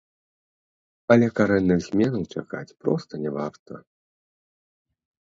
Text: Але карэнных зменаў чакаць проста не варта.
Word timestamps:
Але 1.15 1.25
карэнных 1.39 1.79
зменаў 1.87 2.23
чакаць 2.37 2.75
проста 2.85 3.13
не 3.25 3.31
варта. 3.35 3.73